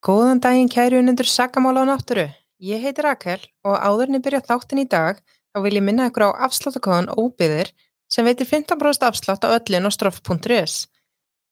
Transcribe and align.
Góðan 0.00 0.38
daginn 0.40 0.70
kæri 0.72 0.96
unendur 0.96 1.28
Sakamála 1.28 1.82
á 1.84 1.92
náttúru. 1.92 2.22
Ég 2.56 2.80
heiti 2.80 3.02
Rakel 3.04 3.42
og 3.68 3.74
áðurinn 3.76 4.22
byrja 4.24 4.38
þáttin 4.48 4.80
í 4.80 4.86
dag 4.88 5.18
þá 5.52 5.58
vil 5.60 5.74
ég 5.76 5.84
minna 5.84 6.06
ykkur 6.08 6.24
á 6.24 6.40
afsláttakóðan 6.46 7.10
óbyðir 7.20 7.68
sem 8.08 8.24
veitir 8.24 8.48
15% 8.48 9.04
afslátt 9.04 9.44
á 9.44 9.52
öllin 9.52 9.84
á 9.84 9.92
stroff.is. 9.92 10.86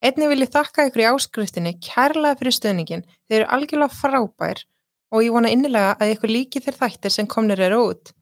Einni 0.00 0.30
vil 0.32 0.40
ég 0.40 0.52
þakka 0.54 0.86
ykkur 0.88 1.04
í 1.04 1.08
áskriftinni 1.10 1.74
kærlega 1.76 2.38
fyrir 2.40 2.56
stöðningin. 2.56 3.04
Þeir 3.28 3.42
eru 3.42 3.50
algjörlega 3.58 3.98
frábær 3.98 4.64
og 5.12 5.26
ég 5.26 5.36
vona 5.36 5.52
innilega 5.52 5.92
að 6.00 6.14
ykkur 6.14 6.32
líki 6.32 6.64
þeir 6.64 6.80
þættir 6.80 7.16
sem 7.18 7.28
komnir 7.28 7.60
eru 7.68 7.82
út. 7.90 8.14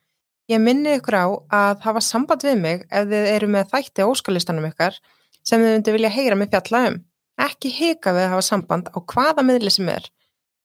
Ég 0.51 0.59
minni 0.59 0.97
ykkur 0.99 1.21
á 1.23 1.27
að 1.55 1.87
hafa 1.87 2.03
samband 2.03 2.43
við 2.43 2.59
mig 2.65 2.83
ef 2.91 3.07
þið 3.15 3.31
eru 3.37 3.53
með 3.55 3.71
þætti 3.77 4.03
á 4.03 4.11
óskalistanum 4.11 4.67
ykkar 4.73 4.99
sem 5.47 5.63
þið 5.63 5.71
myndi 5.77 5.97
vilja 6.01 6.15
heyra 6.19 6.35
mig 6.35 6.51
fjalla 6.51 6.85
um. 6.91 7.01
Ekki 7.47 7.71
hika 7.71 8.11
við 8.11 8.27
að 8.27 8.33
hafa 8.35 8.51
samband 8.51 8.91
á 8.91 8.99
hvaða 8.99 9.47
miðli 9.47 9.71
sem 9.71 9.95
er. 9.95 10.11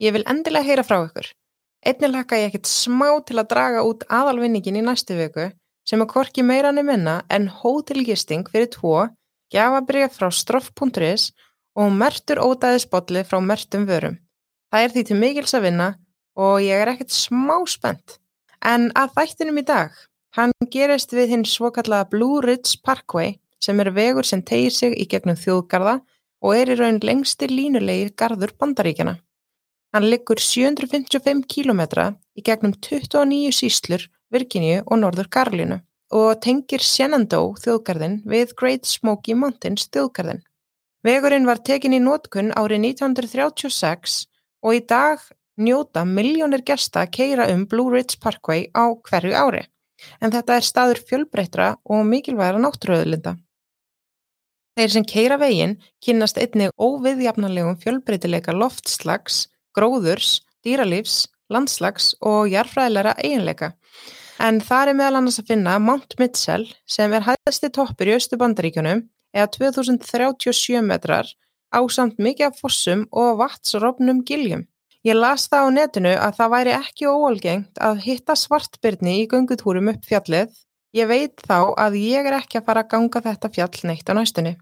Ég 0.01 0.15
vil 0.15 0.25
endilega 0.25 0.65
heyra 0.65 0.83
frá 0.85 0.97
ykkur. 1.03 1.27
Einnig 1.85 2.11
laka 2.13 2.37
ég 2.37 2.49
ekkert 2.49 2.69
smá 2.69 3.07
til 3.25 3.37
að 3.37 3.49
draga 3.53 3.83
út 3.85 4.05
aðalvinningin 4.09 4.79
í 4.79 4.85
næstu 4.85 5.17
viku 5.17 5.51
sem 5.87 6.01
að 6.01 6.11
korki 6.13 6.43
meira 6.45 6.71
niður 6.73 6.87
minna 6.89 7.15
en 7.29 7.47
hótelgisting 7.49 8.49
fyrir 8.49 8.69
tvo, 8.73 9.07
gjafabrið 9.53 10.13
frá 10.13 10.29
stroff.is 10.33 11.31
og 11.77 11.93
mertur 11.93 12.41
ódæðisbolli 12.41 13.23
frá 13.25 13.39
mertum 13.41 13.87
vörum. 13.89 14.17
Það 14.71 14.85
er 14.85 14.93
því 14.93 15.03
til 15.07 15.19
mikils 15.21 15.55
að 15.57 15.65
vinna 15.67 15.87
og 16.37 16.61
ég 16.65 16.81
er 16.81 16.93
ekkert 16.93 17.13
smá 17.13 17.57
spennt. 17.69 18.17
En 18.61 18.89
að 18.97 19.15
þættinum 19.17 19.57
í 19.61 19.65
dag, 19.65 19.93
hann 20.37 20.53
gerist 20.73 21.13
við 21.13 21.33
hinn 21.33 21.45
svokallaða 21.45 22.09
Blue 22.13 22.41
Ridge 22.45 22.77
Parkway 22.85 23.35
sem 23.61 23.79
er 23.81 23.93
vegur 23.93 24.25
sem 24.25 24.41
tegir 24.41 24.73
sig 24.73 24.95
í 24.97 25.09
gegnum 25.09 25.37
þjóðgarða 25.37 25.99
og 26.41 26.55
er 26.57 26.73
í 26.73 26.77
raun 26.77 27.01
lengsti 27.01 27.49
línulegi 27.49 28.13
garður 28.17 28.53
bandaríkjana. 28.57 29.17
Hann 29.91 30.07
liggur 30.07 30.39
755 30.39 31.43
km 31.51 31.81
í 32.39 32.43
gegnum 32.47 32.71
29 32.79 33.51
síslur, 33.51 34.05
Virginíu 34.31 34.85
og 34.85 35.01
Norður 35.01 35.27
Karlínu 35.27 35.81
og 36.15 36.39
tengir 36.43 36.83
Shenandoah 36.83 37.59
þjóðgarðin 37.59 38.21
við 38.27 38.53
Great 38.59 38.87
Smoky 38.87 39.35
Mountains 39.35 39.89
þjóðgarðin. 39.91 40.41
Vegurinn 41.03 41.47
var 41.49 41.59
tekin 41.65 41.95
í 41.97 41.99
nótkunn 41.99 42.53
árið 42.55 42.85
1936 42.93 44.17
og 44.63 44.77
í 44.77 44.81
dag 44.87 45.23
njóta 45.59 46.03
miljónir 46.07 46.63
gesta 46.63 47.03
að 47.03 47.13
keira 47.17 47.47
um 47.51 47.67
Blue 47.67 47.91
Ridge 47.91 48.19
Parkway 48.21 48.67
á 48.71 48.95
hverju 48.95 49.35
ári, 49.35 49.63
en 50.21 50.31
þetta 50.31 50.57
er 50.57 50.67
staður 50.67 51.01
fjölbreytra 51.09 51.71
og 51.83 52.05
mikilvægra 52.07 52.61
náttúruöðlinda. 52.63 53.35
Þeir 54.79 54.91
sem 54.93 55.03
keira 55.03 55.37
veginn 55.41 55.79
kynast 56.03 56.39
einnig 56.39 56.71
óviðjafnanlegum 56.79 57.75
fjölbreytileika 57.81 58.55
loftslags, 58.55 59.49
gróðurs, 59.77 60.41
dýralífs, 60.65 61.27
landslags 61.51 62.13
og 62.21 62.49
jarfræðilega 62.51 63.15
eiginleika. 63.21 63.73
En 64.41 64.57
það 64.63 64.91
er 64.91 64.97
meðal 64.97 65.19
annars 65.19 65.39
að 65.41 65.51
finna 65.51 65.77
Mount 65.79 66.15
Mitchell 66.17 66.65
sem 66.89 67.13
er 67.13 67.27
hæðasti 67.27 67.69
toppur 67.75 68.09
í 68.09 68.15
Östu 68.15 68.39
bandaríkunum 68.41 69.03
eða 69.35 69.51
2037 69.53 70.81
metrar 70.87 71.29
á 71.71 71.79
samt 71.93 72.17
mikið 72.19 72.49
af 72.49 72.59
fossum 72.59 73.05
og 73.11 73.37
vatsrofnum 73.41 74.23
giljum. 74.27 74.65
Ég 75.05 75.17
las 75.17 75.47
það 75.49 75.65
á 75.65 75.69
netinu 75.77 76.11
að 76.13 76.35
það 76.37 76.51
væri 76.55 76.73
ekki 76.77 77.07
óalgengt 77.09 77.79
að 77.81 78.03
hitta 78.05 78.35
svartbyrni 78.37 79.15
í 79.23 79.29
gungutúrum 79.29 79.89
upp 79.93 80.03
fjallið. 80.05 80.51
Ég 80.93 81.07
veit 81.09 81.41
þá 81.47 81.73
að 81.79 81.97
ég 82.01 82.27
er 82.27 82.37
ekki 82.37 82.59
að 82.59 82.67
fara 82.67 82.83
að 82.83 82.91
ganga 82.93 83.23
þetta 83.29 83.49
fjall 83.55 83.87
neitt 83.89 84.11
á 84.11 84.13
næstunni. 84.13 84.57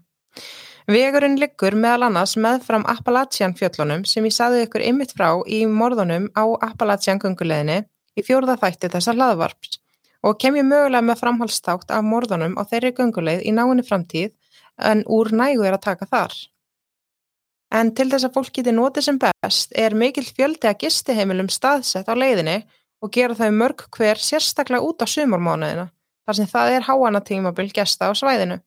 Vegurinn 0.90 1.36
liggur 1.38 1.76
meðal 1.78 2.08
annars 2.08 2.32
með 2.34 2.64
fram 2.66 2.82
Appalachian 2.90 3.52
fjöllunum 3.54 4.00
sem 4.10 4.24
ég 4.26 4.34
saði 4.34 4.64
ykkur 4.64 4.82
ymmit 4.82 5.12
frá 5.14 5.28
í 5.46 5.60
morðunum 5.70 6.24
á 6.34 6.42
Appalachian 6.66 7.20
gunguleginni 7.22 7.76
í 8.18 8.24
fjórða 8.26 8.56
þætti 8.58 8.88
þessar 8.96 9.18
hlaðvarps 9.20 9.76
og 10.26 10.40
kem 10.42 10.56
ég 10.58 10.66
mögulega 10.66 11.04
með 11.06 11.20
framhalstátt 11.20 11.94
af 11.94 12.02
morðunum 12.02 12.56
á 12.58 12.66
þeirri 12.72 12.90
gungulegið 12.96 13.46
í 13.46 13.52
náinni 13.54 13.84
framtíð 13.86 14.32
en 14.90 15.04
úr 15.06 15.30
nægu 15.30 15.62
er 15.68 15.76
að 15.76 15.84
taka 15.84 16.08
þar. 16.10 16.34
En 17.70 17.92
til 17.94 18.08
þess 18.10 18.26
að 18.26 18.34
fólk 18.40 18.50
geti 18.56 18.74
notið 18.74 19.06
sem 19.06 19.20
best 19.22 19.76
er 19.78 19.94
mikill 19.94 20.26
fjöldi 20.26 20.72
að 20.72 20.80
gistiheimilum 20.82 21.52
staðsett 21.54 22.10
á 22.10 22.18
leiðinni 22.18 22.64
og 22.98 23.12
gera 23.14 23.38
þau 23.38 23.52
mörg 23.54 23.86
hver 23.94 24.18
sérstaklega 24.18 24.82
út 24.82 24.98
á 24.98 25.06
sumarmánuðina 25.06 25.86
þar 26.26 26.40
sem 26.40 26.50
það 26.50 26.74
er 26.80 26.88
háana 26.88 27.22
tímabil 27.22 27.70
gesta 27.70 28.10
á 28.10 28.12
svæðinu. 28.18 28.58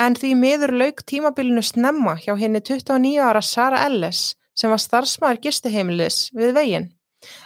En 0.00 0.16
því 0.16 0.32
miður 0.38 0.72
lauk 0.80 1.02
tímabilinu 1.08 1.62
snemma 1.62 2.16
hjá 2.20 2.34
henni 2.40 2.60
29 2.60 3.20
ára 3.20 3.42
Sara 3.44 3.84
Ellis 3.86 4.32
sem 4.56 4.72
var 4.72 4.80
starfsmæður 4.80 5.40
gistiheimilis 5.46 6.18
við 6.36 6.54
veginn. 6.56 6.90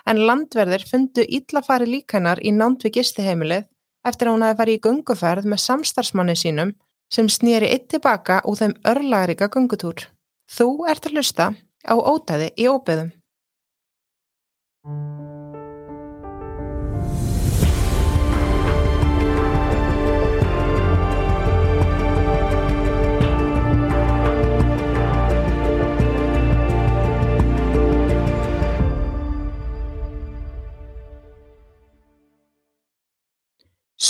En 0.08 0.22
landverðir 0.28 0.86
fundu 0.88 1.26
íllafari 1.26 1.88
líkanar 1.90 2.40
í 2.40 2.52
nánt 2.54 2.86
við 2.86 3.00
gistiheimilið 3.00 3.66
eftir 4.06 4.28
að 4.28 4.36
hún 4.36 4.46
hafi 4.46 4.58
farið 4.60 4.78
í 4.78 4.82
gunguferð 4.86 5.48
með 5.50 5.62
samstarfsmanni 5.64 6.36
sínum 6.38 6.72
sem 7.12 7.28
snýri 7.30 7.70
eitt 7.70 7.88
tilbaka 7.92 8.40
úr 8.46 8.58
þeim 8.60 8.74
örlagrika 8.88 9.50
gungutúr. 9.52 10.06
Þú 10.46 10.86
ert 10.90 11.06
að 11.06 11.18
hlusta 11.18 11.52
á 11.86 11.94
ótaði 11.94 12.52
í 12.56 12.68
óbyðum. 12.70 13.10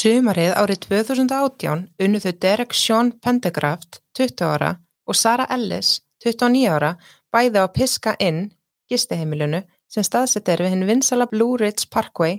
Sumarið 0.06 0.52
árið 0.54 0.84
2018 0.84 1.80
unnu 2.04 2.18
þau 2.22 2.32
Derek 2.44 2.74
Sean 2.78 3.08
Pendergraft, 3.18 3.96
20 4.14 4.44
ára, 4.46 4.68
og 5.02 5.16
Sara 5.18 5.48
Ellis, 5.50 5.96
29 6.22 6.68
ára, 6.70 6.92
bæði 7.34 7.58
á 7.58 7.66
Pisca 7.74 8.12
Inn, 8.22 8.52
gisteheimilinu, 8.86 9.64
sem 9.90 10.06
staðsett 10.06 10.46
er 10.52 10.62
við 10.62 10.76
hinn 10.76 10.86
vinsala 10.86 11.26
Blue 11.32 11.58
Ridge 11.58 11.88
Parkway, 11.90 12.36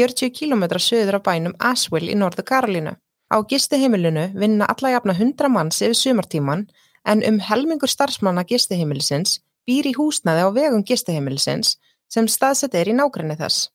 40 0.00 0.32
km 0.38 0.64
söður 0.80 1.18
á 1.20 1.24
bænum 1.26 1.52
Asheville 1.60 2.14
í 2.14 2.16
Norðu 2.16 2.46
Karolínu. 2.48 2.96
Á 3.28 3.36
gisteheimilinu 3.44 4.30
vinna 4.32 4.70
alla 4.72 4.94
jafna 4.94 5.12
100 5.12 5.52
manns 5.52 5.84
yfir 5.84 6.00
sumartíman, 6.00 6.64
en 7.04 7.26
um 7.28 7.42
helmingur 7.44 7.92
starfsmanna 7.92 8.46
gisteheimilisins 8.48 9.42
býr 9.68 9.92
í 9.92 9.96
húsnaði 10.00 10.48
á 10.48 10.50
vegum 10.56 10.80
gisteheimilisins 10.80 11.76
sem 12.08 12.24
staðsett 12.24 12.72
er 12.72 12.88
í 12.88 12.96
nákrenni 12.96 13.36
þess. 13.36 13.68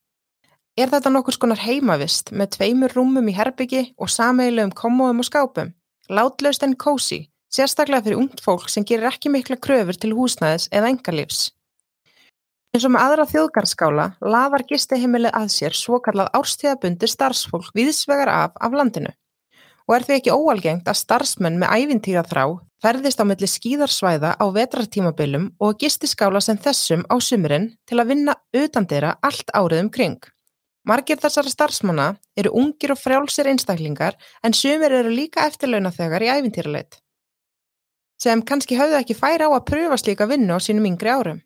Er 0.77 0.91
þetta 0.91 1.09
nokkur 1.09 1.33
skonar 1.33 1.57
heimavist 1.57 2.27
með 2.37 2.51
tveimur 2.53 2.93
rúmum 2.93 3.25
í 3.31 3.33
herbyggi 3.33 3.79
og 3.97 4.11
sameilu 4.13 4.61
um 4.67 4.73
kommóðum 4.77 5.23
og 5.23 5.25
skápum? 5.25 5.71
Látlaust 6.13 6.61
en 6.67 6.75
kósi, 6.77 7.23
sérstaklega 7.49 8.05
fyrir 8.05 8.19
ungt 8.21 8.43
fólk 8.45 8.67
sem 8.69 8.85
gerir 8.85 9.09
ekki 9.09 9.31
mikla 9.33 9.57
kröfur 9.57 9.97
til 9.97 10.13
húsnæðis 10.13 10.67
eða 10.69 10.91
engalífs. 10.93 11.47
En 12.75 12.83
svo 12.83 12.93
með 12.93 13.07
aðra 13.07 13.25
þjóðgarskála 13.31 14.07
laðar 14.21 14.67
gisteheimili 14.69 15.33
að 15.33 15.49
sér 15.55 15.79
svokallað 15.81 16.29
árstíðabundi 16.37 17.09
starfsfólk 17.09 17.73
viðsvegar 17.73 18.29
af 18.29 18.61
af 18.61 18.77
landinu. 18.77 19.09
Og 19.89 19.97
er 19.97 20.05
því 20.05 20.19
ekki 20.19 20.37
óalgengt 20.37 20.85
að 20.85 21.01
starfsmenn 21.01 21.57
með 21.57 21.73
ævintýra 21.73 22.27
þrá 22.27 22.45
ferðist 22.85 23.17
á 23.17 23.25
milli 23.25 23.49
skíðarsvæða 23.49 24.37
á 24.37 24.45
vetrartímabilum 24.53 25.49
og 25.57 25.77
gistiskála 25.81 26.41
sem 26.43 26.61
þessum 26.61 27.01
á 27.09 27.17
sumurinn 27.17 27.71
til 27.89 27.97
að 27.97 28.13
vinna 28.13 28.37
utandera 28.53 29.17
allt 29.25 29.49
árið 29.57 29.87
um 29.87 29.89
kring. 29.89 30.19
Margir 30.87 31.19
þessara 31.19 31.51
starfsmanna 31.51 32.13
eru 32.39 32.53
ungir 32.55 32.93
og 32.93 33.01
frjálsir 33.01 33.49
einstaklingar 33.51 34.15
en 34.43 34.55
sumir 34.55 34.93
eru 35.01 35.11
líka 35.11 35.43
eftirlauna 35.49 35.91
þegar 35.91 36.23
í 36.23 36.31
ævintýraleit 36.37 37.01
sem 38.21 38.41
kannski 38.41 38.77
höfðu 38.77 38.97
ekki 38.99 39.17
færi 39.17 39.45
á 39.45 39.51
að 39.51 39.65
pröfa 39.69 39.97
slíka 40.01 40.27
vinnu 40.29 40.57
á 40.57 40.59
sínum 40.61 40.87
yngri 40.89 41.11
árum. 41.13 41.41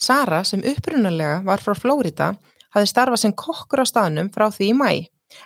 Sara, 0.00 0.42
sem 0.44 0.64
upprunalega 0.64 1.42
var 1.46 1.62
frá 1.62 1.76
Flórida, 1.78 2.32
hafði 2.74 2.90
starfað 2.90 3.22
sem 3.22 3.34
kokkur 3.36 3.84
á 3.84 3.86
staðnum 3.86 4.30
frá 4.34 4.48
því 4.50 4.70
í 4.72 4.76
mæ, 4.78 4.90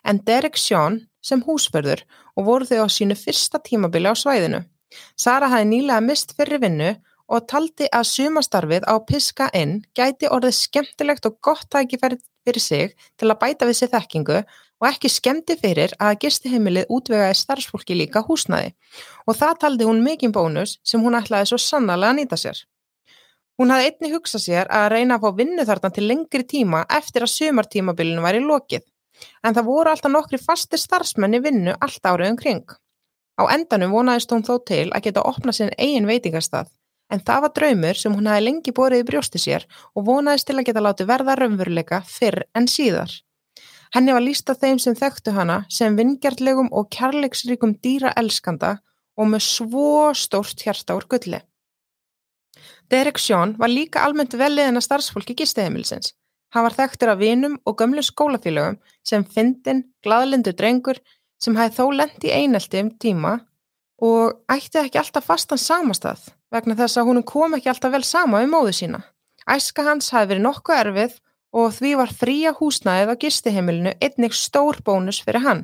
en 0.05 0.23
Derek 0.25 0.57
Sean 0.57 1.03
sem 1.25 1.43
húsförður 1.45 2.05
og 2.37 2.47
voru 2.47 2.69
þau 2.69 2.87
á 2.87 2.89
sínu 2.89 3.19
fyrsta 3.19 3.61
tímabili 3.61 4.09
á 4.09 4.15
svæðinu. 4.17 4.63
Sara 5.19 5.51
hafði 5.53 5.69
nýlega 5.73 6.01
mist 6.05 6.33
fyrir 6.39 6.63
vinnu 6.63 6.95
og 7.29 7.45
taldi 7.51 7.89
að 7.93 8.09
sumastarfið 8.09 8.87
á 8.89 8.95
Piska 9.05 9.51
Inn 9.57 9.83
gæti 9.97 10.31
orðið 10.33 10.57
skemmtilegt 10.57 11.29
og 11.29 11.37
gott 11.45 11.69
tækifærið 11.73 12.23
fyrir 12.49 12.65
sig 12.65 12.95
til 13.21 13.29
að 13.29 13.41
bæta 13.43 13.69
við 13.69 13.79
sér 13.83 13.93
þekkingu 13.93 14.39
og 14.79 14.87
ekki 14.89 15.11
skemmti 15.13 15.59
fyrir 15.61 15.93
að 16.01 16.17
gistiheimilið 16.25 16.89
útvegaði 16.95 17.37
starfsfólki 17.37 17.99
líka 17.99 18.23
húsnaði 18.25 18.73
og 19.27 19.37
það 19.37 19.61
taldi 19.65 19.89
hún 19.89 20.03
mikinn 20.05 20.33
bónus 20.33 20.79
sem 20.87 21.03
hún 21.05 21.19
ætlaði 21.19 21.51
svo 21.51 21.61
sannarlega 21.61 22.15
að 22.15 22.21
nýta 22.23 22.41
sér. 22.41 22.63
Hún 23.59 23.73
hafði 23.75 23.91
einni 23.91 24.13
hugsað 24.15 24.45
sér 24.45 24.69
að 24.71 24.89
reyna 24.95 25.19
að 25.19 25.25
fá 25.27 25.39
vinnu 25.41 25.65
þarna 25.67 25.91
til 25.95 26.07
lengri 26.07 26.45
tíma 26.47 26.85
eftir 26.95 27.27
að 27.27 27.35
sumartímabilinu 27.35 28.23
væri 28.25 28.45
lokið 28.45 28.87
en 29.45 29.55
það 29.55 29.67
voru 29.67 29.91
alltaf 29.91 30.15
nokkri 30.15 30.39
fasti 30.39 30.79
starfsmenni 30.79 31.43
vinnu 31.43 31.75
allt 31.75 32.07
árið 32.07 32.33
um 32.33 32.39
kring. 32.39 32.69
Á 33.39 33.43
endanum 33.55 33.93
vonaðist 33.95 34.31
hún 34.31 34.47
þó 34.47 34.63
til 34.67 34.87
að 34.95 35.09
geta 35.09 35.27
opnað 35.27 35.59
sinn 35.59 35.75
eigin 35.75 36.07
veitingarstað 36.07 36.71
en 37.13 37.23
það 37.25 37.45
var 37.45 37.55
draumur 37.57 37.99
sem 38.01 38.15
hún 38.15 38.29
hafi 38.29 38.45
lengi 38.45 38.75
borið 38.77 39.03
í 39.03 39.07
brjósti 39.09 39.41
sér 39.41 39.65
og 39.95 40.05
vonaðist 40.09 40.49
til 40.49 40.59
að 40.59 40.69
geta 40.69 40.85
látið 40.85 41.11
verða 41.11 41.37
raunveruleika 41.39 42.03
fyrr 42.07 42.45
en 42.59 42.69
síðar. 42.69 43.11
Henni 43.95 44.13
var 44.13 44.25
líst 44.25 44.51
af 44.53 44.61
þeim 44.61 44.81
sem 44.83 44.97
þekktu 44.97 45.33
hana 45.33 45.63
sem 45.73 45.97
vingjartlegum 45.97 46.69
og 46.77 46.91
kærleiksríkum 46.93 47.79
dýra 47.85 48.13
elskanda 48.21 48.77
og 49.17 49.31
með 49.33 49.47
svo 49.47 50.13
stórt 50.15 50.61
hjarta 50.65 50.99
úr 50.99 51.09
gulli. 51.09 51.41
Derek 52.93 53.21
Sjón 53.21 53.57
var 53.61 53.73
líka 53.73 54.05
almennt 54.05 54.37
veliðina 54.37 54.81
starfsfólki 54.85 55.37
gisteheimilsins. 55.37 56.13
Hann 56.53 56.65
var 56.65 56.77
þekktur 56.77 57.13
af 57.13 57.21
vinum 57.21 57.59
og 57.69 57.77
gömlu 57.81 58.05
skólafélögum 58.05 58.79
sem 59.05 59.25
fyndin, 59.25 59.85
gladlindu 60.05 60.55
drengur 60.57 61.01
sem 61.41 61.57
hæði 61.57 61.77
þó 61.77 61.85
lendi 61.93 62.33
einelti 62.33 62.81
um 62.81 62.91
tíma 63.01 63.35
og 64.05 64.41
ætti 64.53 64.81
ekki 64.81 65.01
alltaf 65.01 65.29
fastan 65.29 65.61
samastað 65.61 66.31
vegna 66.55 66.77
þess 66.79 66.99
að 66.99 67.09
húnum 67.09 67.27
kom 67.27 67.57
ekki 67.57 67.71
alltaf 67.73 67.93
vel 67.95 68.05
sama 68.07 68.43
um 68.45 68.53
móðu 68.53 68.75
sína. 68.81 69.01
Æska 69.49 69.85
hans 69.87 70.11
hafi 70.13 70.33
verið 70.33 70.45
nokkuð 70.45 70.81
erfið 70.83 71.19
og 71.59 71.73
því 71.77 71.93
var 72.01 72.13
fría 72.13 72.53
húsnæðið 72.57 73.13
á 73.13 73.21
gistiheimilinu 73.23 73.95
einnig 74.05 74.37
stór 74.37 74.81
bónus 74.85 75.23
fyrir 75.25 75.45
hann. 75.47 75.63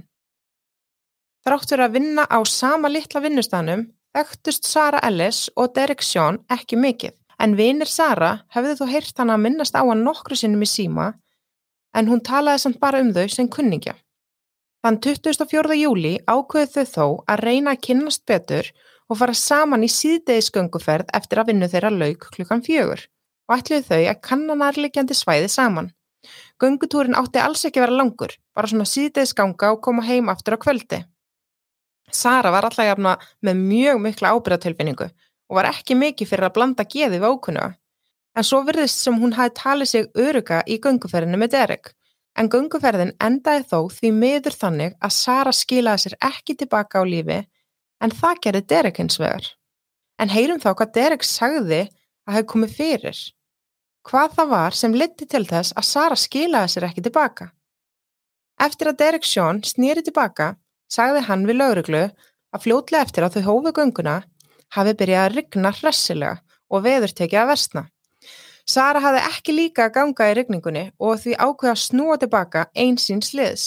Þrátt 1.44 1.68
fyrir 1.74 1.84
að 1.84 1.98
vinna 1.98 2.24
á 2.24 2.38
sama 2.48 2.88
litla 2.88 3.20
vinnustanum 3.20 3.90
þekktust 4.14 4.64
Sara 4.68 5.02
Ellis 5.04 5.50
og 5.56 5.74
Derek 5.76 6.04
Sjón 6.04 6.40
ekki 6.52 6.78
mikið 6.80 7.12
en 7.44 7.56
vinir 7.58 7.90
Sara 7.90 8.46
hefði 8.54 8.78
þó 8.78 8.86
heyrt 8.88 9.20
hann 9.20 9.32
að 9.34 9.44
minnast 9.44 9.76
á 9.76 9.82
hann 9.82 10.04
nokkru 10.06 10.38
sinnum 10.38 10.64
í 10.64 10.70
síma 10.70 11.10
en 11.94 12.08
hún 12.08 12.22
talaði 12.24 12.64
samt 12.64 12.80
bara 12.80 13.02
um 13.02 13.12
þau 13.14 13.26
sem 13.28 13.50
kunningja. 13.50 13.94
Þann 14.84 15.00
24. 15.00 15.76
júli 15.80 16.14
ákveðu 16.28 16.70
þau 16.72 16.86
þó 16.94 17.06
að 17.32 17.44
reyna 17.48 17.74
að 17.74 17.84
kynnast 17.88 18.24
betur 18.28 18.68
og 18.68 18.93
fara 19.20 19.34
saman 19.36 19.84
í 19.84 19.90
síðdegisgönguferð 19.92 21.10
eftir 21.18 21.40
að 21.40 21.50
vinna 21.52 21.68
þeirra 21.68 21.90
lauk 21.92 22.28
klukkan 22.34 22.64
fjögur 22.64 23.04
og 23.44 23.56
ætluðu 23.58 23.84
þau 23.90 24.00
að 24.00 24.22
kanna 24.24 24.56
nærlegjandi 24.56 25.16
svæði 25.18 25.50
saman. 25.52 25.90
Göngutúrin 26.62 27.18
átti 27.18 27.42
alls 27.42 27.66
ekki 27.68 27.82
vera 27.82 27.92
langur, 27.98 28.32
bara 28.56 28.70
svona 28.70 28.86
síðdegisganga 28.88 29.74
og 29.74 29.82
koma 29.84 30.04
heim 30.06 30.30
aftur 30.32 30.56
á 30.56 30.58
kvöldi. 30.62 31.02
Sara 32.10 32.52
var 32.54 32.64
alltaf 32.64 32.88
jafna 32.88 33.18
með 33.44 33.60
mjög 33.60 34.00
mikla 34.06 34.32
ábyrðatilfinningu 34.32 35.10
og 35.10 35.58
var 35.58 35.68
ekki 35.68 35.98
mikið 36.00 36.30
fyrir 36.30 36.48
að 36.48 36.56
blanda 36.56 36.86
geði 36.88 37.20
við 37.20 37.28
ókunnuga. 37.28 37.74
En 38.34 38.46
svo 38.46 38.62
virðist 38.64 39.04
sem 39.04 39.20
hún 39.20 39.36
hafi 39.36 39.52
talið 39.60 39.90
sig 39.90 40.08
öruga 40.16 40.62
í 40.66 40.80
gönguferðinu 40.82 41.38
með 41.38 41.52
Derek 41.58 41.92
En 42.34 42.50
gönguferðin 42.50 43.12
endaði 43.22 43.62
þó 43.70 43.78
því 43.94 44.10
miður 44.18 44.56
þannig 44.58 44.94
að 44.98 45.12
Sara 45.14 45.52
skilaði 45.54 46.04
sér 46.04 46.16
ekki 46.28 46.56
tilbaka 46.58 47.02
á 47.02 47.04
lífi 47.06 47.44
en 48.04 48.12
það 48.12 48.40
gerði 48.46 48.64
Derek 48.72 49.00
hins 49.00 49.18
vegar. 49.20 49.46
En 50.20 50.30
heyrum 50.30 50.60
þá 50.62 50.70
hvað 50.76 50.92
Derek 50.98 51.24
sagði 51.26 51.80
að 52.28 52.36
hafa 52.36 52.48
komið 52.52 52.76
fyrir. 52.78 53.20
Hvað 54.04 54.36
það 54.36 54.50
var 54.52 54.76
sem 54.76 54.94
liti 54.94 55.26
til 55.26 55.44
þess 55.48 55.72
að 55.72 55.88
Sara 55.88 56.18
skilaði 56.20 56.74
sér 56.74 56.88
ekki 56.90 57.04
tilbaka. 57.06 57.48
Eftir 58.60 58.90
að 58.90 59.00
Derek 59.00 59.26
Sjón 59.26 59.62
snýri 59.66 60.04
tilbaka 60.04 60.54
sagði 60.92 61.24
hann 61.28 61.46
við 61.48 61.58
lauruglu 61.58 62.04
að 62.54 62.62
fljótlega 62.66 63.08
eftir 63.08 63.26
að 63.26 63.38
þau 63.38 63.46
hófu 63.48 63.72
gönguna 63.78 64.18
hafi 64.76 64.94
byrjað 65.00 65.24
að 65.24 65.34
rigna 65.38 65.72
hressilega 65.80 66.36
og 66.70 66.84
veður 66.84 67.14
tekið 67.16 67.40
að 67.40 67.50
versna. 67.50 67.84
Sara 68.64 69.00
hafði 69.04 69.24
ekki 69.28 69.54
líka 69.54 69.88
að 69.88 69.96
ganga 69.98 70.28
í 70.30 70.36
regningunni 70.38 70.84
og 70.98 71.18
því 71.20 71.34
ákveða 71.36 71.72
að 71.74 71.82
snúa 71.82 72.20
tilbaka 72.20 72.68
einsins 72.72 73.34
liðs. 73.36 73.66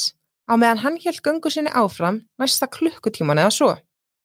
Á 0.50 0.54
meðan 0.58 0.82
hann 0.86 0.98
held 1.04 1.22
gungu 1.26 1.52
sinni 1.54 1.74
áfram 1.76 2.24
næsta 2.40 2.70
klukkutíman 2.72 3.42
eða 3.44 3.54
svo. 3.54 3.74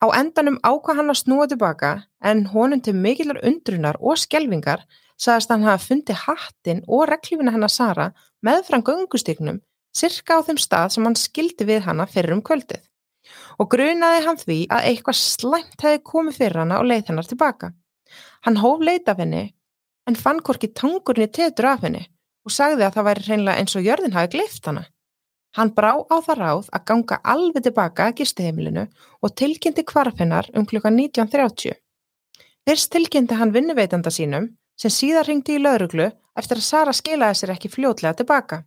Á 0.03 0.07
endanum 0.19 0.59
ákvað 0.67 0.99
hann 0.99 1.13
að 1.13 1.21
snúa 1.21 1.47
tilbaka 1.47 1.93
en 2.27 2.47
honum 2.51 2.81
til 2.83 2.97
mikillar 2.99 3.39
undrunar 3.47 3.99
og 4.01 4.19
skelvingar 4.19 4.83
sagðist 5.15 5.53
hann 5.55 5.67
hafa 5.67 5.85
fundið 5.85 6.25
hattin 6.25 6.81
og 6.89 7.05
reglífina 7.11 7.53
hennar 7.55 7.71
Sara 7.71 8.09
meðfram 8.43 8.83
gungustygnum 8.83 9.61
cirka 9.95 10.41
á 10.41 10.45
þeim 10.47 10.59
stað 10.59 10.95
sem 10.95 11.07
hann 11.07 11.19
skildi 11.19 11.69
við 11.69 11.85
hanna 11.87 12.09
fyrir 12.11 12.35
um 12.35 12.43
kvöldið. 12.43 12.81
Og 13.61 13.69
grunaði 13.71 14.25
hann 14.27 14.41
því 14.41 14.59
að 14.75 14.89
eitthvað 14.91 15.19
slæmt 15.21 15.85
hefði 15.85 16.03
komið 16.11 16.39
fyrir 16.41 16.61
hanna 16.65 16.81
og 16.83 16.89
leið 16.91 17.13
hennar 17.13 17.29
tilbaka. 17.29 17.71
Hann 18.43 18.59
hóf 18.59 18.83
leita 18.83 19.15
af 19.15 19.23
henni 19.23 19.45
en 20.11 20.19
fann 20.19 20.43
hvorki 20.43 20.73
tangurni 20.75 21.29
tetur 21.31 21.71
af 21.77 21.87
henni 21.87 22.09
og 22.43 22.55
sagði 22.57 22.89
að 22.89 22.97
það 22.97 23.09
væri 23.09 23.27
hreinlega 23.29 23.63
eins 23.63 23.77
og 23.79 23.87
jörðin 23.87 24.17
hafi 24.17 24.33
gleift 24.35 24.67
hana. 24.67 24.89
Hann 25.57 25.73
brá 25.77 25.93
á 26.01 26.17
það 26.25 26.39
ráð 26.39 26.69
að 26.73 26.85
ganga 26.89 27.19
alveg 27.35 27.67
tilbaka 27.67 28.09
að 28.09 28.17
gisteheimilinu 28.23 28.87
og 29.21 29.35
tilkynnti 29.37 29.85
kvarfinnar 29.85 30.49
um 30.57 30.67
klukka 30.69 30.91
19.30. 30.91 31.77
Fyrst 32.65 32.93
tilkynnti 32.95 33.37
hann 33.37 33.53
vinnuveitanda 33.53 34.11
sínum 34.15 34.49
sem 34.81 34.93
síðar 34.93 35.29
ringdi 35.29 35.59
í 35.59 35.63
lauruglu 35.63 36.09
eftir 36.39 36.61
að 36.61 36.69
Sara 36.69 36.97
skilaði 36.97 37.41
sér 37.41 37.55
ekki 37.57 37.73
fljótlega 37.73 38.17
tilbaka. 38.23 38.63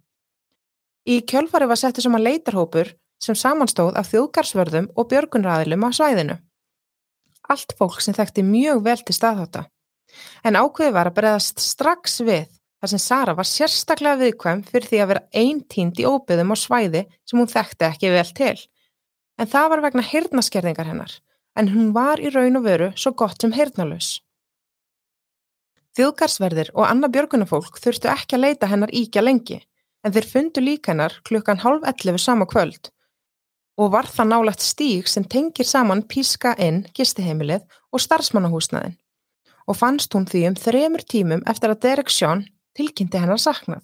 Í 1.09 1.21
kjölfari 1.25 1.69
var 1.69 1.81
settu 1.81 2.05
sem 2.05 2.17
að 2.17 2.27
leitarhópur 2.29 2.91
sem 3.21 3.37
samanstóð 3.37 3.95
af 3.97 4.11
þjóðgarsvörðum 4.11 4.91
og 4.93 5.09
björgunræðilum 5.09 5.87
á 5.87 5.89
svæðinu. 5.97 6.35
Allt 7.49 7.73
fólk 7.79 8.01
sem 8.01 8.13
þekkti 8.13 8.45
mjög 8.45 8.83
vel 8.85 9.01
til 9.01 9.17
staðháta 9.17 9.65
en 10.45 10.57
ákveði 10.59 10.93
var 10.95 11.09
að 11.09 11.17
bregðast 11.17 11.61
strax 11.63 12.19
við 12.25 12.45
þar 12.85 12.91
sem 12.93 13.01
Sara 13.01 13.33
var 13.33 13.47
sérstaklega 13.49 14.19
viðkvæm 14.19 14.61
fyrir 14.69 14.85
því 14.85 14.97
að 15.01 15.09
vera 15.11 15.23
eintínd 15.33 15.97
í 15.97 16.05
óbyðum 16.05 16.53
á 16.53 16.55
svæði 16.61 17.01
sem 17.25 17.39
hún 17.41 17.49
þekkti 17.49 17.87
ekki 17.87 18.11
vel 18.13 18.27
til. 18.37 18.57
En 19.41 19.49
það 19.49 19.69
var 19.71 19.81
vegna 19.87 20.05
heyrnaskerðingar 20.05 20.89
hennar, 20.91 21.15
en 21.57 21.71
hún 21.73 21.89
var 21.95 22.21
í 22.21 22.29
raun 22.29 22.59
og 22.59 22.67
veru 22.67 22.91
svo 22.93 23.15
gott 23.17 23.41
sem 23.41 23.55
heyrnalus. 23.55 24.19
Þjóðgarsverðir 25.97 26.69
og 26.75 26.85
annað 26.85 27.15
björgunafólk 27.15 27.79
þurftu 27.81 28.11
ekki 28.11 28.37
að 28.37 28.45
leita 28.45 28.69
hennar 28.69 28.93
íkja 28.93 29.23
lengi, 29.23 29.61
en 30.05 30.13
þeir 30.13 30.29
fundu 30.29 30.61
líka 30.61 30.93
hennar 30.93 31.15
klukkan 31.25 31.63
halv 31.63 31.87
11 31.89 32.21
sama 32.21 32.45
kvöld 32.45 32.91
og 33.75 33.89
var 33.91 34.07
það 34.07 34.29
nálagt 34.29 34.63
stíg 34.63 35.09
sem 35.11 35.25
tengir 35.27 35.67
saman 35.67 36.05
píska 36.07 36.53
inn 36.63 36.85
gistiheimilið 36.95 37.65
og 37.91 38.03
starfsmannahúsnaðin 38.03 38.93
og 39.67 39.75
fannst 39.75 40.13
hún 40.15 40.27
því 40.29 40.43
um 40.51 40.55
þremur 40.55 41.03
tímum 41.03 41.41
eftir 41.49 41.73
að 41.73 41.81
Derek 41.83 42.13
Sjón 42.13 42.45
tilkynnti 42.77 43.21
hennar 43.21 43.41
saknað. 43.41 43.83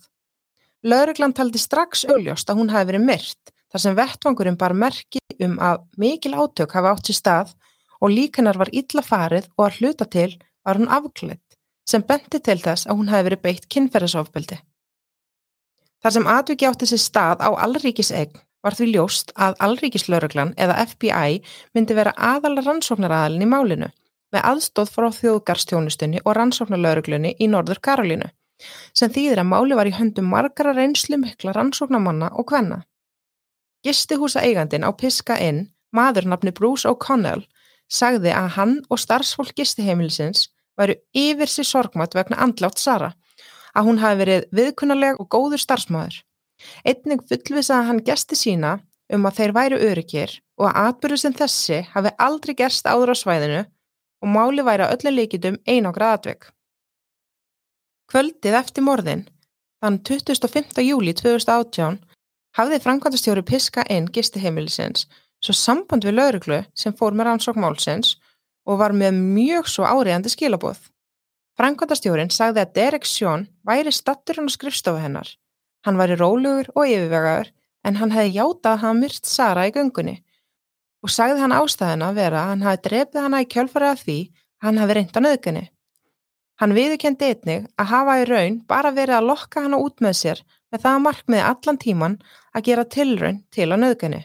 Lauruglan 0.84 1.34
taldi 1.38 1.62
strax 1.62 2.06
augljóst 2.10 2.50
að 2.50 2.62
hún 2.62 2.72
hafi 2.74 2.92
verið 2.92 3.06
myrt 3.06 3.54
þar 3.72 3.84
sem 3.84 3.98
vettvangurinn 3.98 4.60
bar 4.60 4.74
merki 4.74 5.22
um 5.46 5.58
að 5.62 5.84
mikil 6.02 6.34
átök 6.36 6.74
hafi 6.76 6.92
átt 6.92 7.10
sér 7.10 7.20
stað 7.20 7.54
og 8.02 8.12
líkanar 8.12 8.58
var 8.58 8.72
illa 8.74 9.04
farið 9.06 9.48
og 9.58 9.68
að 9.68 9.80
hluta 9.80 10.08
til 10.10 10.30
var 10.66 10.82
hún 10.82 10.92
afklætt 10.92 11.58
sem 11.88 12.04
benti 12.08 12.40
til 12.40 12.60
þess 12.62 12.88
að 12.88 13.00
hún 13.00 13.12
hafi 13.12 13.28
verið 13.30 13.44
beitt 13.46 13.68
kynferðisofbeldi. 13.74 14.58
Þar 16.02 16.16
sem 16.16 16.30
atviki 16.34 16.68
átti 16.70 16.90
sér 16.90 17.02
stað 17.02 17.44
á 17.46 17.50
allríkisegn 17.66 18.42
var 18.66 18.78
því 18.78 18.88
ljóst 18.94 19.34
að 19.38 19.58
allríkislauruglan 19.66 20.54
eða 20.58 20.78
FBI 20.90 21.42
myndi 21.76 21.98
vera 21.98 22.14
aðal 22.18 22.58
rannsóknaraðalinn 22.62 23.46
í 23.46 23.50
málinu 23.50 23.90
með 24.32 24.46
aðstóð 24.52 24.92
frá 24.96 25.08
þjóðgarstjónustunni 25.18 26.22
og 26.24 26.36
rannsóknarlauruglunni 26.38 27.36
í 27.42 27.50
Norður 27.52 27.82
Karolínu, 27.84 28.30
sem 28.98 29.12
þýðir 29.12 29.42
að 29.44 29.52
máli 29.52 29.78
var 29.78 29.90
í 29.90 29.96
höndum 29.96 30.30
margara 30.32 30.74
reynslu 30.78 31.20
mikla 31.22 31.54
rannsóknamanna 31.58 32.32
og 32.38 32.52
hvenna. 32.52 32.82
Gistihúsa 33.86 34.44
eigandin 34.46 34.86
á 34.86 34.92
Piska 34.94 35.38
Inn, 35.42 35.72
maðurnafni 35.96 36.54
Bruce 36.54 36.90
O'Connell, 36.90 37.48
sagði 37.92 38.34
að 38.36 38.52
hann 38.58 38.76
og 38.90 39.02
starfsfólk 39.02 39.56
gistiheimilisins 39.58 40.50
væru 40.80 40.96
yfir 41.18 41.50
sér 41.50 41.68
sorgmat 41.68 42.16
vegna 42.16 42.40
andlátt 42.44 42.80
Sara, 42.80 43.12
að 43.76 43.88
hún 43.88 44.00
hafi 44.02 44.22
verið 44.22 44.48
viðkunnaleg 44.56 45.20
og 45.20 45.30
góður 45.34 45.62
starfsmæður. 45.64 46.22
Einning 46.86 47.26
fullvisaði 47.28 47.88
hann 47.90 48.06
gesti 48.06 48.38
sína 48.38 48.78
um 49.12 49.26
að 49.28 49.38
þeir 49.40 49.54
væru 49.58 49.82
öryggir 49.90 50.38
og 50.62 50.70
að 50.70 50.80
atbyrðu 50.86 51.20
sem 51.24 51.36
þessi 51.36 51.82
hafi 51.94 52.14
aldrei 52.22 52.56
gerst 52.62 52.88
áður 52.88 53.14
á 53.14 53.16
svæðinu 53.18 53.62
og 54.22 54.30
máli 54.36 54.66
væri 54.66 54.86
að 54.86 54.96
öllu 54.98 55.16
líkitum 55.18 55.58
einangra 55.66 56.14
aðveg. 56.16 56.46
Kvöldið 58.12 58.56
eftir 58.58 58.84
morðin, 58.84 59.22
þann 59.80 60.02
25. 60.04 60.82
júli 60.84 61.14
2018, 61.16 62.02
hafði 62.60 62.80
framkvæmstjóri 62.84 63.44
piska 63.48 63.86
inn 63.88 64.10
gistiheimilisins 64.12 65.06
svo 65.40 65.56
samband 65.56 66.04
við 66.04 66.18
lauruglu 66.18 66.58
sem 66.76 66.92
fór 66.92 67.16
með 67.16 67.30
rannsókmálsins 67.30 68.18
og 68.68 68.82
var 68.84 68.92
með 68.92 69.16
mjög 69.16 69.72
svo 69.72 69.88
áriðandi 69.88 70.34
skilaboð. 70.36 70.84
Framkvæmstjórin 71.56 72.36
sagði 72.36 72.66
að 72.66 72.76
Derek 72.82 73.08
Sjón 73.08 73.48
væri 73.64 73.96
statturinn 73.96 74.52
á 74.52 74.56
skrifstofu 74.60 75.00
hennar. 75.00 75.32
Hann 75.88 75.96
væri 75.96 76.20
rólugur 76.20 76.68
og 76.76 76.92
yfirvegaður 76.92 77.56
en 77.88 78.04
hann 78.04 78.12
hefði 78.12 78.38
játað 78.42 78.74
að 78.76 78.82
hafa 78.84 79.02
myrt 79.06 79.36
Sara 79.38 79.70
í 79.70 79.76
göngunni 79.80 80.20
og 81.00 81.16
sagði 81.16 81.46
hann 81.46 81.56
ástæðina 81.56 82.12
vera 82.20 82.44
að 82.44 82.52
hann 82.58 82.68
hafi 82.68 82.88
drefið 82.90 83.24
hana 83.24 83.46
í 83.46 83.54
kjölfarið 83.56 83.96
af 83.96 84.04
því 84.04 84.24
hann 84.68 84.84
hafi 84.84 85.00
reynd 85.00 85.16
á 85.16 85.22
nöðgunni. 85.24 85.70
Hann 86.62 86.76
viðkendi 86.78 87.26
einnig 87.26 87.64
að 87.82 87.88
hafa 87.90 88.16
í 88.22 88.26
raun 88.30 88.58
bara 88.70 88.92
verið 88.94 89.18
að 89.18 89.30
lokka 89.32 89.64
hana 89.66 89.80
út 89.82 90.02
með 90.06 90.18
sér 90.20 90.42
með 90.70 90.84
það 90.84 91.00
markmiði 91.06 91.46
allan 91.50 91.80
tíman 91.82 92.18
að 92.54 92.66
gera 92.68 92.84
tilraun 92.96 93.40
til 93.50 93.66
á 93.74 93.78
nöðgunni. 93.82 94.20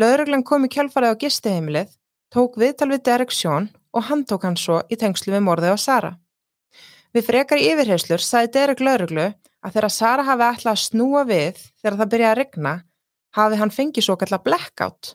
Lauruglan 0.00 0.44
kom 0.48 0.64
í 0.64 0.70
kjölfarið 0.72 1.12
á 1.12 1.20
gistiheimilið, 1.20 1.90
tók 2.32 2.56
viðtal 2.56 2.88
við 2.88 3.02
Derek 3.04 3.34
Sjón 3.36 3.68
og 3.92 4.06
hann 4.08 4.24
tók 4.24 4.46
hann 4.48 4.56
svo 4.56 4.78
í 4.88 4.96
tengslu 4.96 5.34
við 5.34 5.44
morðið 5.44 5.76
á 5.76 5.78
Sara. 5.80 6.10
Við 7.12 7.28
frekar 7.28 7.60
í 7.60 7.68
yfirheyslur 7.68 8.24
sagði 8.24 8.52
Derek 8.56 8.80
lauruglu 8.80 9.26
að 9.60 9.76
þegar 9.76 9.92
Sara 9.92 10.24
hafi 10.24 10.46
ætlað 10.48 10.72
að 10.72 10.82
snúa 10.84 11.24
við 11.28 11.60
þegar 11.82 11.98
það 12.00 12.10
byrjaði 12.14 12.30
að 12.30 12.40
regna 12.40 12.72
hafi 13.36 13.60
hann 13.60 13.74
fengið 13.76 14.08
svo 14.08 14.16
kallar 14.20 14.44
blackout 14.44 15.12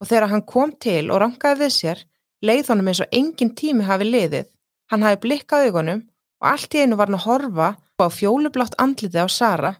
og 0.00 0.08
þegar 0.10 0.28
hann 0.34 0.44
kom 0.44 0.76
til 0.76 1.06
og 1.08 1.22
rangaði 1.22 1.64
við 1.64 1.74
sér 1.78 2.04
leið 2.44 2.72
honum 2.72 2.92
eins 2.92 3.00
og 3.00 3.16
engin 3.20 3.54
tími 3.56 3.88
hafi 3.88 4.08
liðið. 4.08 4.52
Hann 4.92 5.02
hafi 5.02 5.18
blikkað 5.24 5.68
augunum 5.68 6.02
og 6.42 6.48
allt 6.52 6.74
í 6.76 6.82
einu 6.84 6.98
var 6.98 7.10
hann 7.10 7.18
að 7.18 7.26
horfa 7.26 7.68
á 7.98 8.06
fjólublátt 8.12 8.76
andlitið 8.78 9.26
á 9.26 9.28
Sara. 9.28 9.72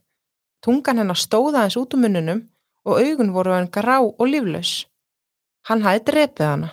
Tungan 0.64 0.98
hennar 0.98 1.20
stóða 1.20 1.62
eins 1.62 1.76
út 1.78 1.94
um 1.94 2.02
mununum 2.02 2.40
og 2.86 2.98
augun 3.02 3.30
voru 3.36 3.54
hann 3.54 3.70
grá 3.70 4.00
og 4.02 4.26
líflaus. 4.26 4.86
Hann 5.68 5.84
hafi 5.86 6.02
drepið 6.08 6.46
hana. 6.46 6.72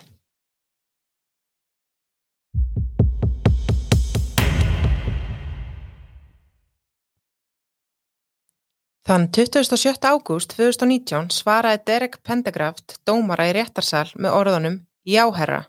Þann 9.04 9.28
27. 9.36 10.00
ágúst 10.08 10.56
2019 10.56 11.28
svaraði 11.28 11.82
Derek 11.86 12.18
Pendergraft 12.24 12.96
dómara 13.04 13.50
í 13.50 13.52
réttarsal 13.52 14.08
með 14.16 14.38
orðunum 14.38 14.78
Jáherra 15.04 15.66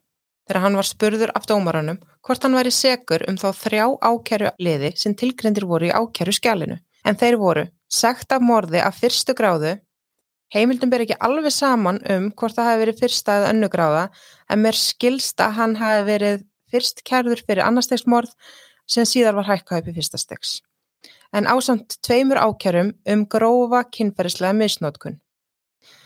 þegar 0.48 0.62
hann 0.64 0.78
var 0.80 0.88
spurður 0.88 1.34
af 1.38 1.48
dómaranum 1.50 2.00
hvort 2.26 2.44
hann 2.46 2.58
væri 2.58 2.74
segur 2.74 3.26
um 3.30 3.38
þá 3.42 3.48
þrjá 3.62 3.86
ákjæru 4.02 4.52
liði 4.62 4.92
sem 5.02 5.16
tilgrendir 5.18 5.66
voru 5.70 5.90
í 5.90 5.94
ákjæru 5.94 6.36
skjálinu. 6.38 6.78
En 7.06 7.18
þeir 7.20 7.40
voru 7.42 7.66
sagt 7.92 8.32
af 8.34 8.42
morði 8.42 8.82
af 8.82 8.98
fyrstu 9.02 9.36
gráðu, 9.38 9.76
heimildum 10.54 10.90
ber 10.90 11.06
ekki 11.06 11.18
alveg 11.22 11.54
saman 11.54 12.02
um 12.12 12.30
hvort 12.34 12.58
það 12.58 12.70
hafi 12.72 12.84
verið 12.84 13.02
fyrsta 13.02 13.40
eða 13.40 13.50
önnu 13.54 13.72
gráða 13.74 14.06
en 14.50 14.62
mér 14.62 14.78
skilsta 14.80 15.50
hann 15.58 15.76
hafi 15.82 16.06
verið 16.10 16.46
fyrst 16.72 17.04
kærður 17.06 17.42
fyrir 17.46 17.66
annarstegsmorð 17.66 18.34
sem 18.90 19.06
síðar 19.06 19.38
var 19.38 19.50
hækkað 19.50 19.84
upp 19.84 19.92
í 19.94 19.98
fyrsta 20.00 20.22
stegs 20.22 20.60
en 21.36 21.48
ásamt 21.52 21.98
tveimur 22.06 22.40
ákjærum 22.40 22.94
um 23.12 23.24
grófa 23.28 23.84
kynferðislega 23.92 24.56
misnótkun. 24.56 25.20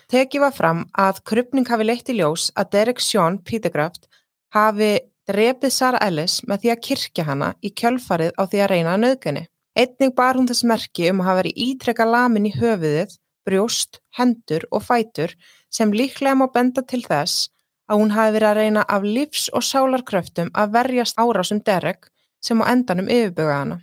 Tekið 0.09 0.41
var 0.41 0.53
fram 0.57 0.85
að 0.97 1.21
krypning 1.29 1.67
hafi 1.69 1.85
leitt 1.85 2.09
í 2.09 2.15
ljós 2.17 2.49
að 2.57 2.71
Derek 2.75 3.03
Sean 3.03 3.37
Petergraft 3.45 4.08
hafi 4.55 4.91
drefið 5.29 5.73
Sara 5.73 6.01
Ellis 6.01 6.39
með 6.49 6.63
því 6.63 6.71
að 6.73 6.83
kirkja 6.87 7.25
hana 7.27 7.53
í 7.61 7.71
kjölfarið 7.81 8.33
á 8.33 8.43
því 8.49 8.61
að 8.63 8.71
reyna 8.73 8.93
að 8.95 9.03
nöðgani. 9.05 9.43
Einnig 9.77 10.13
bar 10.17 10.39
hún 10.39 10.49
þess 10.49 10.65
merki 10.67 11.09
um 11.11 11.21
að 11.21 11.29
hafa 11.29 11.39
verið 11.41 11.59
ítrekka 11.65 12.07
lamin 12.09 12.49
í 12.49 12.53
höfuðið, 12.55 13.13
brjóst, 13.45 14.01
hendur 14.17 14.65
og 14.71 14.83
fætur 14.83 15.35
sem 15.71 15.93
líklega 15.93 16.35
má 16.35 16.47
benda 16.53 16.81
til 16.81 17.03
þess 17.05 17.49
að 17.89 18.01
hún 18.01 18.13
hafi 18.13 18.35
verið 18.37 18.49
að 18.49 18.59
reyna 18.59 18.85
af 18.87 19.05
livs- 19.05 19.49
og 19.53 19.65
sálarkröftum 19.65 20.49
að 20.53 20.73
verjast 20.77 21.21
árásum 21.21 21.61
Derek 21.65 22.09
sem 22.41 22.61
á 22.61 22.65
endanum 22.73 23.09
yfirböga 23.09 23.61
hana. 23.61 23.77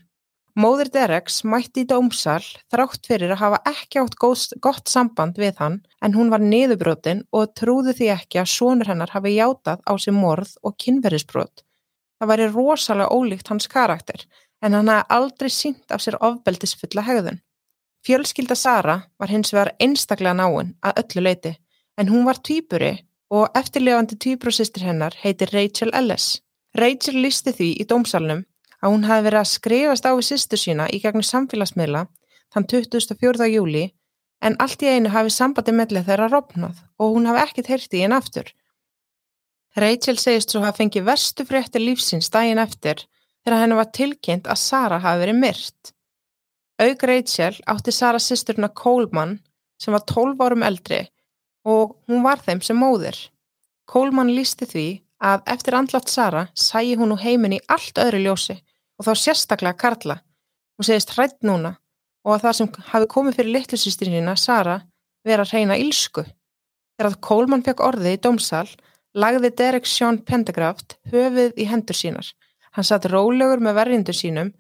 Móðir 0.57 0.89
Dereks 0.89 1.43
mætti 1.45 1.83
í 1.85 1.87
dómsal 1.91 2.41
þrátt 2.73 3.05
fyrir 3.05 3.35
að 3.35 3.41
hafa 3.43 3.59
ekki 3.69 4.01
átt 4.01 4.15
gott 4.65 4.89
samband 4.89 5.37
við 5.37 5.59
hann 5.61 5.75
en 6.01 6.17
hún 6.17 6.31
var 6.33 6.41
niðurbrotin 6.41 7.21
og 7.37 7.53
trúði 7.61 7.93
því 7.99 8.09
ekki 8.15 8.41
að 8.41 8.49
sonur 8.55 8.89
hennar 8.89 9.13
hafi 9.13 9.35
játað 9.35 9.83
á 9.85 9.93
sig 10.01 10.17
morð 10.17 10.55
og 10.65 10.79
kynverðisbrot. 10.81 11.61
Það 12.17 12.31
væri 12.33 12.49
rosalega 12.55 13.13
ólíkt 13.13 13.53
hans 13.53 13.69
karakter 13.69 14.25
en 14.65 14.79
hann 14.79 14.89
hafi 14.89 15.05
aldrei 15.19 15.53
sínt 15.53 15.93
af 15.93 16.01
sér 16.01 16.17
ofbeldisfulla 16.25 17.05
hegðun. 17.05 17.43
Fjölskylda 18.09 18.57
Sara 18.57 18.97
var 19.21 19.29
hins 19.29 19.53
vegar 19.53 19.75
einstaklega 19.77 20.39
náinn 20.41 20.73
að 20.81 21.05
öllu 21.05 21.29
leiti 21.29 21.57
en 22.01 22.09
hún 22.09 22.25
var 22.25 22.41
týpuri 22.41 22.95
og 23.29 23.53
eftirlefandi 23.61 24.17
týprosistir 24.17 24.89
hennar 24.89 25.21
heitir 25.21 25.53
Rachel 25.53 25.93
Ellis. 25.93 26.39
Rachel 26.81 27.21
listi 27.21 27.53
því 27.53 27.75
í 27.83 27.91
dómsalunum 27.93 28.47
að 28.87 28.95
hún 28.95 29.07
hafi 29.09 29.27
verið 29.27 29.41
að 29.41 29.51
skrifast 29.51 30.07
á 30.07 30.11
við 30.15 30.27
sýstu 30.29 30.59
sína 30.61 30.87
í 30.95 31.01
gegnum 31.03 31.25
samfélagsmiðla 31.27 32.05
þann 32.55 32.67
24. 32.71 33.49
júli 33.51 33.89
en 34.47 34.57
allt 34.63 34.85
í 34.85 34.91
einu 34.93 35.11
hafi 35.11 35.33
sambandi 35.35 35.75
mellið 35.75 36.07
þeirra 36.07 36.29
rofnað 36.31 36.79
og 37.03 37.17
hún 37.17 37.27
hafi 37.27 37.43
ekkert 37.43 37.71
heyrti 37.73 37.99
í 37.99 38.05
henn 38.05 38.15
aftur. 38.15 38.47
Rachel 39.77 40.21
segist 40.21 40.53
svo 40.53 40.63
hafa 40.63 40.79
fengið 40.79 41.09
verstu 41.09 41.47
frétti 41.49 41.83
lífsins 41.83 42.31
daginn 42.33 42.63
eftir 42.63 43.03
þegar 43.45 43.63
henni 43.65 43.79
var 43.81 43.91
tilkynnt 43.99 44.47
að 44.47 44.63
Sara 44.63 45.01
hafi 45.03 45.25
verið 45.25 45.41
myrt. 45.41 45.93
Aug 46.87 47.07
Rachel 47.11 47.57
átti 47.73 47.93
Sara 47.97 48.21
sýsturna 48.23 48.71
Coleman 48.71 49.41
sem 49.83 49.97
var 49.97 50.05
12 50.07 50.47
árum 50.47 50.65
eldri 50.67 51.03
og 51.67 51.97
hún 52.07 52.23
var 52.23 52.39
þeim 52.45 52.63
sem 52.63 52.79
móðir. 52.79 53.19
Coleman 53.91 54.31
lísti 54.37 54.69
því 54.69 54.87
að 55.27 55.43
eftir 55.57 55.75
andlátt 55.75 56.13
Sara 56.13 56.47
sæi 56.55 56.95
hún 56.95 57.17
úr 57.17 57.25
heiminn 57.25 57.57
í 57.57 57.65
allt 57.73 57.99
öðru 57.99 58.23
ljósi 58.23 58.61
og 58.97 59.07
þá 59.07 59.13
sérstaklega 59.21 59.79
Karla. 59.81 60.19
Hún 60.77 60.89
segist 60.89 61.13
hrætt 61.17 61.39
núna 61.47 61.77
og 62.27 62.35
að 62.35 62.47
það 62.47 62.57
sem 62.59 62.73
hafi 62.91 63.09
komið 63.13 63.39
fyrir 63.39 63.55
litlusýstirina 63.57 64.37
Sara 64.41 64.81
vera 65.27 65.47
að 65.47 65.55
reyna 65.55 65.79
ílsku. 65.81 66.25
Þegar 66.97 67.11
að 67.11 67.21
Kólmann 67.29 67.65
fekk 67.67 67.83
orðið 67.85 68.17
í 68.17 68.23
domsal 68.25 68.67
lagði 69.17 69.53
Derek 69.59 69.89
Sean 69.89 70.21
Pendergraft 70.25 70.97
höfuð 71.13 71.57
í 71.57 71.67
hendur 71.71 71.97
sínar. 71.97 72.29
Hann 72.77 72.85
satt 72.85 73.09
rólegur 73.09 73.63
með 73.65 73.79
verðindur 73.81 74.17
sínum 74.17 74.53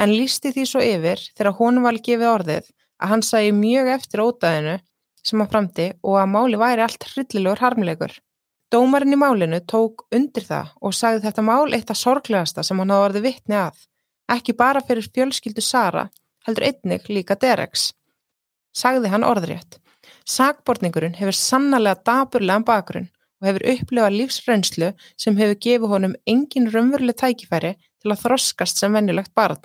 en 0.00 0.12
lísti 0.12 0.52
því 0.52 0.66
svo 0.68 0.82
yfir 0.84 1.20
þegar 1.36 1.56
honum 1.60 1.86
var 1.88 2.00
gefið 2.00 2.32
orðið 2.32 2.68
að 3.02 3.12
hann 3.12 3.24
sæi 3.26 3.52
mjög 3.56 3.92
eftir 3.96 4.24
ótaðinu 4.24 4.76
sem 5.22 5.40
hann 5.40 5.50
framti 5.52 5.88
og 6.02 6.18
að 6.20 6.32
máli 6.34 6.60
væri 6.60 6.84
allt 6.84 7.06
hryllilegur 7.12 7.62
harmlegur. 7.62 8.12
Dómarinn 8.72 9.12
í 9.12 9.18
málinu 9.20 9.58
tók 9.68 10.06
undir 10.16 10.46
það 10.48 10.68
og 10.80 10.94
sagði 10.96 11.26
þetta 11.26 11.42
mál 11.44 11.74
eitt 11.76 11.90
af 11.92 11.98
sorglegasta 12.00 12.62
sem 12.64 12.78
hann 12.80 12.92
hafa 12.94 13.08
orðið 13.10 13.26
vittni 13.26 13.58
að, 13.60 13.74
ekki 14.32 14.54
bara 14.56 14.80
fyrir 14.86 15.04
fjölskyldu 15.12 15.60
Sara, 15.60 16.06
heldur 16.46 16.64
einnig 16.70 17.10
líka 17.12 17.36
Dereks. 17.36 17.90
Sagði 18.72 19.10
hann 19.12 19.26
orðrétt. 19.28 19.76
Sagbortningurinn 20.24 21.18
hefur 21.18 21.36
sannarlega 21.36 22.00
daburlegan 22.08 22.64
bakgrunn 22.64 23.10
og 23.42 23.50
hefur 23.50 23.66
upplifað 23.74 24.16
lífsraunslu 24.16 24.90
sem 25.20 25.36
hefur 25.36 25.60
gefið 25.66 25.92
honum 25.92 26.16
engin 26.24 26.70
raunveruleg 26.72 27.20
tækifæri 27.20 27.74
til 27.76 28.14
að 28.14 28.24
þroskast 28.24 28.80
sem 28.80 28.96
vennilegt 28.96 29.34
barn. 29.36 29.60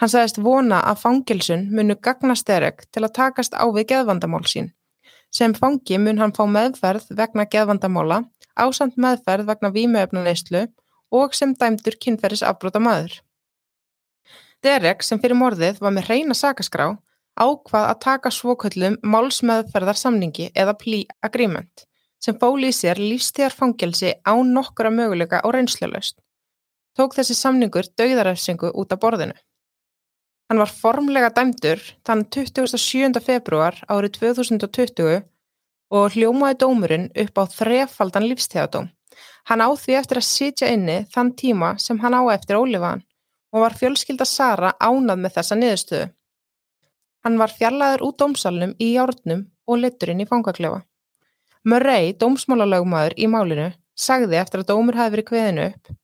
Hann 0.00 0.08
sagðist 0.08 0.40
vona 0.40 0.80
að 0.88 1.04
fangilsun 1.04 1.68
munu 1.76 1.98
gagnast 2.00 2.48
Derek 2.48 2.86
til 2.88 3.04
að 3.04 3.16
takast 3.20 3.52
á 3.52 3.68
við 3.68 3.90
geðvandamál 3.92 4.46
sín 4.48 4.72
Sem 5.34 5.54
fangi 5.54 5.98
mun 6.00 6.18
hann 6.22 6.34
fá 6.36 6.44
meðferð 6.48 7.10
vegna 7.16 7.44
geðvandamála, 7.52 8.22
ásamt 8.56 8.96
meðferð 8.96 9.48
vegna 9.50 9.70
vímöfnaneyslu 9.74 10.66
og 11.14 11.34
sem 11.36 11.54
dæmdur 11.54 11.98
kynferðis 12.00 12.44
afbróta 12.46 12.80
maður. 12.82 13.20
Derek 14.64 15.04
sem 15.06 15.20
fyrir 15.22 15.38
morðið 15.38 15.78
var 15.84 15.94
með 15.94 16.08
reyna 16.10 16.34
sakaskrá 16.34 16.88
ákvað 17.38 17.84
að 17.90 18.00
taka 18.02 18.32
svoköllum 18.34 18.96
málsmeðferðarsamningi 19.06 20.50
eða 20.54 20.74
plea 20.80 21.18
agreement 21.22 21.84
sem 22.18 22.34
fóli 22.40 22.72
í 22.72 22.74
sér 22.74 22.98
lífstíðar 22.98 23.54
fangelsi 23.54 24.16
á 24.26 24.34
nokkura 24.42 24.90
möguleika 24.90 25.38
og 25.46 25.54
reynslelaust. 25.54 26.16
Tók 26.98 27.14
þessi 27.14 27.36
samningur 27.38 27.86
dauðarefsingu 27.94 28.72
út 28.74 28.92
af 28.92 28.98
borðinu. 29.04 29.36
Hann 30.48 30.62
var 30.62 30.70
formlega 30.72 31.28
dæmdur 31.36 31.80
þann 32.08 32.22
27. 32.32 33.20
februar 33.20 33.76
árið 33.84 34.14
2020 34.16 35.18
og 35.92 36.14
hljómaði 36.14 36.56
dómurinn 36.62 37.10
upp 37.24 37.40
á 37.40 37.44
þrefaldan 37.52 38.28
lífstíðadóm. 38.30 38.88
Hann 39.48 39.60
á 39.60 39.68
því 39.76 39.98
eftir 39.98 40.20
að 40.20 40.28
sitja 40.28 40.70
inni 40.72 41.02
þann 41.12 41.34
tíma 41.36 41.74
sem 41.84 42.00
hann 42.00 42.16
á 42.16 42.24
eftir 42.32 42.56
ólifaðan 42.56 43.04
og 43.52 43.64
var 43.64 43.76
fjölskylda 43.76 44.24
Sara 44.28 44.72
ánað 44.80 45.20
með 45.20 45.36
þessa 45.36 45.60
niðurstöðu. 45.60 46.08
Hann 47.24 47.38
var 47.40 47.52
fjallaður 47.52 48.06
út 48.08 48.18
dómsalunum 48.22 48.74
í 48.80 48.90
járnum 48.94 49.44
og 49.68 49.80
leturinn 49.84 50.24
í 50.24 50.28
fangaklefa. 50.32 50.80
Murray, 51.68 52.14
dómsmálalögumæður 52.16 53.18
í 53.20 53.28
málinu, 53.28 53.70
sagði 53.92 54.40
eftir 54.40 54.62
að 54.62 54.70
dómur 54.72 54.96
hafi 54.96 55.16
verið 55.18 55.28
kveðinu 55.28 55.70
upp. 55.74 55.96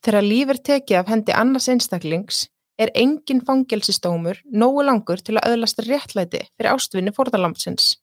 Þegar 0.00 0.30
líf 0.32 0.52
er 0.52 0.60
tekið 0.68 1.00
af 1.00 1.10
hendi 1.12 1.34
annars 1.36 1.68
einstaklings 1.68 2.46
er 2.78 2.92
engin 2.94 3.40
fangelsistómur 3.46 4.42
nógu 4.52 4.84
langur 4.84 5.22
til 5.24 5.36
að 5.38 5.54
öðlast 5.54 5.80
réttlæti 5.86 6.42
fyrir 6.56 6.72
ástvinni 6.74 7.14
fórðarlamsins. 7.16 7.94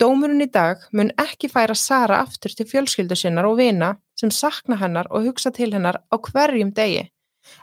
Dómurinn 0.00 0.42
í 0.42 0.50
dag 0.50 0.82
mun 0.92 1.12
ekki 1.22 1.48
færa 1.50 1.76
Sara 1.78 2.20
aftur 2.24 2.54
til 2.56 2.66
fjölskyldu 2.66 3.16
sinnar 3.16 3.46
og 3.46 3.60
vina 3.60 3.94
sem 4.18 4.30
sakna 4.30 4.78
hennar 4.80 5.06
og 5.10 5.28
hugsa 5.28 5.52
til 5.54 5.70
hennar 5.72 6.00
á 6.10 6.16
hverjum 6.18 6.72
degi. 6.74 7.04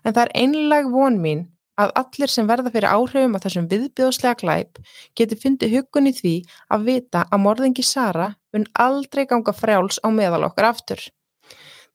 En 0.05 0.13
það 0.13 0.23
er 0.23 0.37
einleg 0.43 0.87
von 0.93 1.19
mín 1.19 1.47
að 1.81 1.91
allir 2.01 2.31
sem 2.31 2.47
verða 2.47 2.71
fyrir 2.71 2.91
áhrifum 2.91 3.35
af 3.35 3.45
þessum 3.45 3.67
viðbjóðslega 3.71 4.39
glæp 4.41 4.81
geti 5.17 5.37
fundið 5.43 5.75
hugun 5.75 6.09
í 6.11 6.15
því 6.15 6.35
að 6.73 6.87
vita 6.89 7.25
að 7.27 7.43
morðingi 7.45 7.85
Sara 7.85 8.31
mun 8.53 8.67
aldrei 8.85 9.25
ganga 9.27 9.53
frjáls 9.55 9.99
á 10.05 10.07
meðal 10.13 10.45
okkar 10.47 10.71
aftur. 10.71 11.01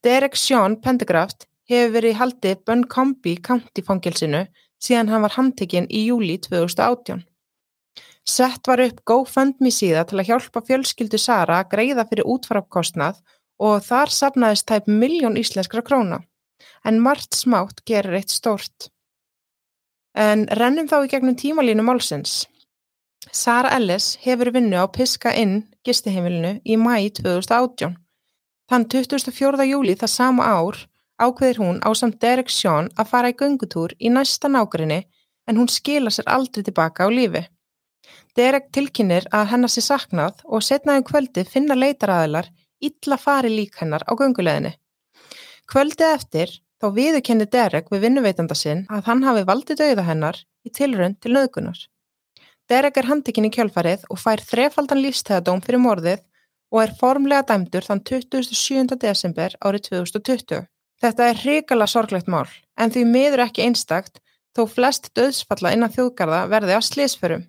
Derek 0.05 0.37
Sean 0.37 0.77
Pendergraft 0.81 1.47
hefur 1.69 1.93
verið 1.95 2.13
í 2.13 2.19
haldi 2.19 2.53
Buncombe 2.67 3.35
County 3.43 3.83
fangilsinu 3.85 4.45
síðan 4.83 5.11
hann 5.11 5.25
var 5.25 5.35
handtekinn 5.35 5.89
í 5.89 6.05
júli 6.07 6.37
2018. 6.43 7.23
Sett 8.27 8.67
var 8.67 8.81
upp 8.83 9.03
GoFundMe 9.07 9.71
síða 9.71 10.03
til 10.07 10.19
að 10.19 10.29
hjálpa 10.31 10.61
fjölskyldu 10.67 11.19
Sara 11.21 11.61
að 11.61 11.69
greiða 11.71 12.03
fyrir 12.09 12.27
útfarafkostnað 12.27 13.21
og 13.63 13.85
þar 13.85 14.11
sapnaðist 14.13 14.67
tæp 14.67 14.89
miljón 14.91 15.39
íslenskra 15.39 15.81
króna. 15.81 16.19
En 16.83 16.99
margt 17.01 17.35
smátt 17.35 17.81
gerir 17.87 18.19
eitt 18.19 18.33
stórt. 18.33 18.91
En 20.17 20.45
rennum 20.59 20.89
þá 20.91 20.99
í 21.05 21.11
gegnum 21.13 21.37
tímalínu 21.39 21.85
málsins. 21.87 22.45
Sara 23.31 23.71
Ellis 23.77 24.17
hefur 24.23 24.51
vinnu 24.55 24.77
á 24.79 24.85
Piska 24.91 25.33
Inn 25.35 25.63
gistiheimilinu 25.87 26.57
í 26.65 26.77
mæi 26.79 27.09
2018. 27.15 27.95
Þann 28.67 28.85
24. 28.91 29.67
júli 29.71 29.95
það 29.95 30.11
sama 30.11 30.47
ár 30.51 30.83
ákveðir 31.17 31.59
hún 31.61 31.79
á 31.83 31.89
samt 31.97 32.19
Derek 32.21 32.49
Sean 32.53 32.89
að 32.97 33.09
fara 33.11 33.31
í 33.33 33.37
göngutúr 33.37 33.95
í 33.99 34.11
næsta 34.13 34.49
nákværinni 34.51 35.01
en 35.47 35.59
hún 35.59 35.71
skila 35.71 36.11
sér 36.13 36.29
aldrei 36.35 36.63
tilbaka 36.63 37.07
á 37.07 37.09
lífi. 37.09 37.43
Derek 38.37 38.69
tilkynir 38.75 39.25
að 39.33 39.49
hennar 39.51 39.73
sé 39.73 39.81
saknað 39.81 40.43
og 40.45 40.63
setnaðum 40.63 41.07
kvöldi 41.09 41.43
finna 41.49 41.75
leitaraðilar 41.75 42.51
illa 42.79 43.17
fari 43.17 43.49
lík 43.49 43.79
hennar 43.81 44.05
á 44.05 44.11
gönguleginni. 44.13 44.75
Kvöldið 45.67 46.13
eftir 46.13 46.53
þá 46.81 46.87
viðurkenni 46.93 47.49
Derek 47.49 47.89
við 47.91 48.05
vinnuveitanda 48.05 48.55
sinn 48.55 48.85
að 48.93 49.09
hann 49.09 49.25
hafi 49.25 49.43
valdið 49.49 49.83
auða 49.89 50.07
hennar 50.11 50.41
í 50.63 50.71
tilrönd 50.71 51.19
til 51.21 51.33
nöðgunar. 51.33 51.79
Derek 52.69 52.97
er 52.99 53.07
handikinn 53.09 53.47
í 53.47 53.53
kjölfarið 53.55 54.05
og 54.11 54.19
fær 54.21 54.43
þrefaldan 54.43 55.01
lífstæðadóm 55.01 55.63
fyrir 55.65 55.81
morðið 55.81 56.23
og 56.71 56.81
er 56.83 56.95
formlega 56.99 57.45
dæmdur 57.47 57.85
þann 57.87 58.03
27. 58.05 58.97
desember 59.01 59.55
árið 59.63 59.89
2020. 59.89 60.67
Þetta 61.01 61.29
er 61.29 61.41
hrikala 61.43 61.87
sorglegt 61.87 62.29
mál 62.31 62.47
en 62.77 62.93
því 62.93 63.03
miður 63.11 63.45
ekki 63.45 63.67
einstakt 63.67 64.21
þó 64.57 64.65
flest 64.71 65.11
döðsfalla 65.17 65.75
innan 65.75 65.93
þjóðgarða 65.93 66.41
verði 66.49 66.77
á 66.77 66.81
slísförum. 66.81 67.45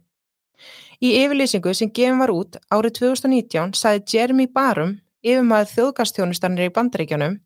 Í 0.99 1.15
yfirlýsingu 1.23 1.73
sem 1.79 1.91
gefin 1.95 2.19
var 2.21 2.33
út 2.35 2.59
árið 2.75 2.99
2019 2.99 3.77
saði 3.79 4.03
Jeremy 4.13 4.49
Barum, 4.51 4.97
yfirmaður 5.25 5.71
þjóðgastjónustarnir 5.75 6.69
í 6.69 6.75
bandaríkjanum, 6.75 7.39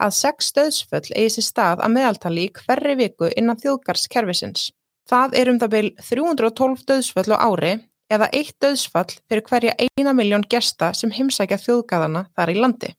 að 0.00 0.16
sex 0.16 0.50
döðsföll 0.56 1.12
eigi 1.12 1.34
sér 1.36 1.46
stað 1.50 1.84
að 1.84 1.94
meðaltali 1.98 2.46
í 2.48 2.52
hverri 2.56 2.96
viku 2.98 3.30
innan 3.36 3.60
þjóðgarskerfisins. 3.60 4.72
Það 5.06 5.36
er 5.38 5.52
um 5.52 5.60
það 5.60 5.74
byl 5.76 5.88
312 6.00 6.86
döðsföll 6.88 7.36
á 7.36 7.38
ári 7.44 7.74
eða 8.10 8.30
eitt 8.32 8.56
döðsfall 8.64 9.10
fyrir 9.28 9.44
hverja 9.46 9.76
eina 9.76 10.16
miljón 10.16 10.48
gesta 10.48 10.94
sem 10.96 11.12
heimsækja 11.12 11.60
þjóðgarðana 11.60 12.26
þar 12.34 12.54
í 12.54 12.58
landi. 12.58 12.94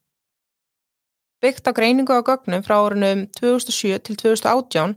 Byggt 1.46 1.68
á 1.70 1.78
greiningu 1.78 2.10
á 2.18 2.25
gögnum 2.25 2.64
frá 2.66 2.80
árunum 2.82 3.28
2007 3.38 4.00
til 4.02 4.16
2018 4.18 4.96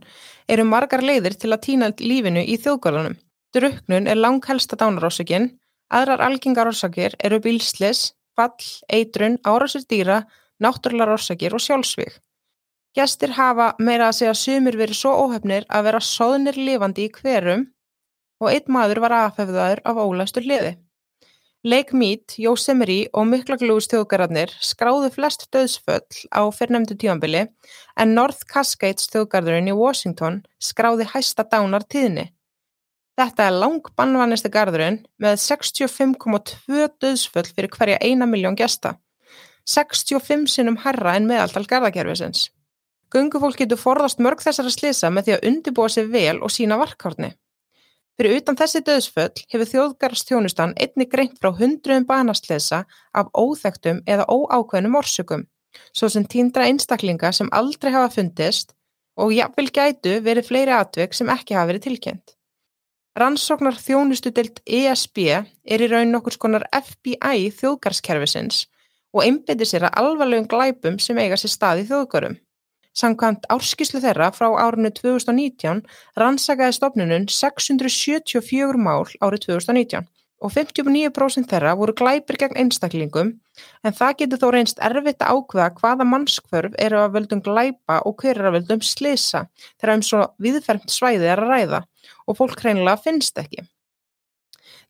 eru 0.49 0.63
margar 0.65 1.03
leiðir 1.05 1.35
til 1.37 1.51
að 1.53 1.61
týna 1.67 1.89
lífinu 2.01 2.41
í 2.41 2.55
þjóðgarðanum. 2.63 3.19
Druknun 3.53 4.09
er 4.09 4.17
langhelsta 4.17 4.79
dánarósökin, 4.81 5.45
aðrar 5.93 6.23
algengar 6.25 6.71
orsakir 6.71 7.13
eru 7.21 7.37
bílslis, 7.43 8.15
fall, 8.33 8.65
eitrun, 8.89 9.37
árásir 9.45 9.85
dýra, 9.85 10.23
náttúrulega 10.57 11.19
orsakir 11.19 11.53
og 11.53 11.61
sjálfsvík. 11.61 12.17
Gæstir 12.97 13.37
hafa 13.37 13.75
meira 13.77 14.09
að 14.09 14.17
segja 14.23 14.33
sumir 14.33 14.81
verið 14.81 15.03
svo 15.03 15.13
óhefnir 15.27 15.69
að 15.69 15.85
vera 15.91 16.01
sóðnir 16.01 16.57
lifandi 16.57 17.05
í 17.05 17.13
hverum 17.13 17.67
og 18.41 18.49
einn 18.55 18.73
maður 18.73 19.05
var 19.05 19.19
aðfefðaður 19.19 19.85
af 19.85 20.01
ólæstur 20.01 20.49
liði. 20.49 20.79
Lake 21.63 21.91
Mead, 21.91 22.37
Yosemite 22.39 23.09
og 23.11 23.25
Miklagljús 23.27 23.89
þjóðgarðarnir 23.91 24.53
skráðu 24.63 25.09
flest 25.11 25.41
döðsföll 25.51 26.29
á 26.31 26.47
fyrrnemdu 26.55 26.95
tímanbili 26.95 27.41
en 27.99 28.13
North 28.15 28.45
Cascades 28.47 29.09
þjóðgarðurinn 29.11 29.67
í 29.67 29.75
Washington 29.75 30.37
skráði 30.63 31.09
hæsta 31.11 31.43
dánar 31.43 31.83
tíðni. 31.83 32.29
Þetta 33.19 33.49
er 33.49 33.57
lang 33.59 33.91
bannvannisti 33.99 34.47
garðurinn 34.53 35.01
með 35.19 35.35
65,2 35.43 36.87
döðsföll 37.03 37.49
fyrir 37.51 37.75
hverja 37.75 37.99
eina 37.99 38.23
miljón 38.23 38.55
gesta. 38.55 38.95
65 39.67 40.47
sinnum 40.47 40.79
herra 40.85 41.17
en 41.19 41.27
meðaltal 41.27 41.65
gardakerfisins. 41.67 42.47
Gungufólk 43.11 43.59
getur 43.59 43.81
forðast 43.81 44.23
mörg 44.23 44.39
þessara 44.45 44.71
slisa 44.71 45.11
með 45.11 45.27
því 45.27 45.35
að 45.35 45.45
undibúa 45.51 45.91
sig 45.91 46.07
vel 46.07 46.39
og 46.39 46.55
sína 46.55 46.79
varkárni. 46.79 47.33
Fyrir 48.19 48.41
utan 48.41 48.57
þessi 48.59 48.81
döðsföll 48.83 49.43
hefur 49.47 49.69
þjóðgarstjónustan 49.69 50.73
einni 50.75 51.05
greint 51.07 51.37
frá 51.39 51.53
hundruðum 51.55 52.03
banaslesa 52.09 52.81
af 53.15 53.29
óþektum 53.31 54.01
eða 54.03 54.25
óákveðnum 54.27 54.97
orsökum, 54.99 55.45
svo 55.95 56.09
sem 56.11 56.25
tíndra 56.27 56.65
einstaklinga 56.67 57.31
sem 57.31 57.47
aldrei 57.55 57.93
hafa 57.93 58.09
fundist 58.17 58.75
og 59.15 59.31
jafnvel 59.31 59.69
gætu 59.71 60.17
verið 60.25 60.49
fleiri 60.49 60.75
atveg 60.75 61.15
sem 61.15 61.31
ekki 61.31 61.55
hafa 61.55 61.71
verið 61.71 61.85
tilkynnt. 61.87 62.35
Rannsóknar 63.19 63.79
þjónustudelt 63.79 64.59
ESB 64.67 65.23
er 65.31 65.85
í 65.85 65.87
raun 65.87 66.11
nokkur 66.11 66.35
skonar 66.35 66.67
FBI 66.75 67.47
þjóðgarskerfisins 67.55 68.65
og 69.15 69.23
einbeitir 69.23 69.71
sér 69.71 69.87
að 69.87 69.95
alvarlegum 70.03 70.51
glæpum 70.51 70.99
sem 70.99 71.17
eiga 71.23 71.39
sér 71.39 71.55
stað 71.55 71.85
í 71.85 71.87
þjóðgarum. 71.87 72.35
Samkvæmt 72.99 73.45
árskíslu 73.53 74.01
þeirra 74.03 74.29
frá 74.35 74.47
árinu 74.59 74.89
2019 74.91 75.83
rannsakaði 76.19 76.75
stofnunum 76.75 77.27
674 77.31 78.79
mál 78.81 79.05
árið 79.23 79.45
2019 79.45 80.09
og 80.39 80.53
59% 80.55 81.51
þeirra 81.51 81.75
voru 81.79 81.95
glæpir 81.99 82.39
gegn 82.41 82.59
einstaklingum 82.63 83.31
en 83.83 83.95
það 83.95 84.15
getur 84.21 84.41
þó 84.43 84.51
reynst 84.55 84.83
erfitt 84.89 85.23
að 85.23 85.39
ákveða 85.39 85.69
hvaða 85.79 86.07
mannskvörf 86.11 86.77
eru 86.79 87.01
að 87.03 87.17
völdum 87.17 87.43
glæpa 87.43 87.99
og 88.07 88.23
hver 88.23 88.39
er 88.39 88.49
að 88.49 88.59
völdum 88.59 88.85
slisa 88.85 89.45
þegar 89.79 89.95
um 89.95 90.05
svo 90.09 90.21
viðfermt 90.45 90.95
svæði 90.95 91.27
er 91.33 91.43
að 91.43 91.53
ræða 91.53 91.83
og 92.27 92.39
fólk 92.39 92.63
hreinlega 92.63 93.03
finnst 93.03 93.39
ekki. 93.41 93.67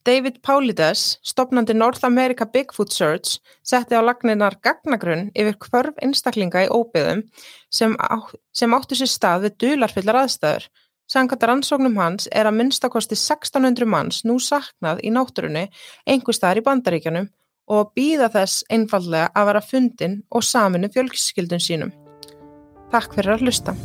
David 0.06 0.40
Paulides, 0.42 1.20
stopnandi 1.24 1.74
North 1.74 2.06
America 2.06 2.46
Bigfoot 2.46 2.92
Search, 2.92 3.40
setti 3.64 3.98
á 3.98 4.02
lagninar 4.02 4.56
gagnagrunn 4.64 5.30
yfir 5.36 5.58
hverf 5.60 5.98
einstaklinga 6.02 6.66
í 6.66 6.70
óbyðum 6.72 7.26
sem, 7.70 7.96
á, 8.00 8.16
sem 8.56 8.74
áttu 8.74 8.96
sér 8.96 9.12
stað 9.12 9.48
við 9.48 9.58
dularfyllar 9.66 10.22
aðstæður. 10.24 10.70
Sannkvæmt 11.10 11.46
rannsóknum 11.50 11.98
hans 11.98 12.30
er 12.32 12.48
að 12.48 12.60
minnstakosti 12.60 13.18
1600 13.18 13.90
manns 13.90 14.22
nú 14.30 14.38
saknað 14.40 15.02
í 15.04 15.12
náttúrunni 15.12 15.68
einhver 16.06 16.38
staðar 16.38 16.62
í 16.62 16.66
bandaríkjanum 16.68 17.32
og 17.70 17.94
býða 17.98 18.30
þess 18.34 18.66
einfallega 18.70 19.32
að 19.34 19.50
vera 19.52 19.66
fundin 19.66 20.20
og 20.30 20.46
saminu 20.46 20.90
fjölkskildun 20.94 21.66
sínum. 21.66 21.96
Takk 22.94 23.18
fyrir 23.18 23.36
að 23.36 23.50
hlusta. 23.50 23.76